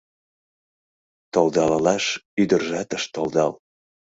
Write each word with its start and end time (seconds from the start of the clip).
Толдалалаш 1.33 2.05
ӱдыржат 2.41 2.89
ыш 2.97 3.03
толдал. 3.13 3.51